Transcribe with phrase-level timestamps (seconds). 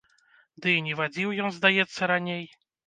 [0.63, 2.45] Ды і не вадзіў ён здаецца раней.